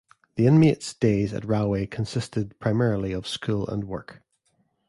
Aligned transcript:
The 0.33 0.47
inmates' 0.47 0.95
days 0.95 1.31
at 1.31 1.45
Rahway 1.45 1.85
consisted 1.85 2.57
primarily 2.57 3.11
of 3.11 3.27
school 3.27 3.67
and 3.67 3.83
work. 3.83 4.23